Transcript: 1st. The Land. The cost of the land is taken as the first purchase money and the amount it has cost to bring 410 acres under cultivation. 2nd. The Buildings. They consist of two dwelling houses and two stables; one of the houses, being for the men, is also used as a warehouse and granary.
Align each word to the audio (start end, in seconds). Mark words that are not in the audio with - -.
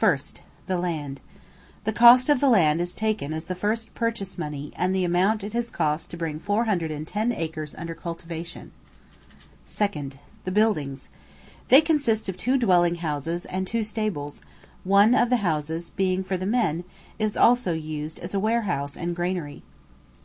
1st. 0.00 0.40
The 0.66 0.76
Land. 0.76 1.20
The 1.84 1.92
cost 1.92 2.28
of 2.28 2.40
the 2.40 2.48
land 2.48 2.80
is 2.80 2.92
taken 2.92 3.32
as 3.32 3.44
the 3.44 3.54
first 3.54 3.94
purchase 3.94 4.36
money 4.36 4.72
and 4.74 4.92
the 4.92 5.04
amount 5.04 5.44
it 5.44 5.52
has 5.52 5.70
cost 5.70 6.10
to 6.10 6.16
bring 6.16 6.40
410 6.40 7.30
acres 7.30 7.76
under 7.76 7.94
cultivation. 7.94 8.72
2nd. 9.68 10.14
The 10.42 10.50
Buildings. 10.50 11.10
They 11.68 11.80
consist 11.80 12.28
of 12.28 12.36
two 12.36 12.58
dwelling 12.58 12.96
houses 12.96 13.44
and 13.44 13.68
two 13.68 13.84
stables; 13.84 14.42
one 14.82 15.14
of 15.14 15.30
the 15.30 15.36
houses, 15.46 15.90
being 15.90 16.24
for 16.24 16.36
the 16.36 16.44
men, 16.44 16.82
is 17.20 17.36
also 17.36 17.72
used 17.72 18.18
as 18.18 18.34
a 18.34 18.40
warehouse 18.40 18.96
and 18.96 19.14
granary. 19.14 19.62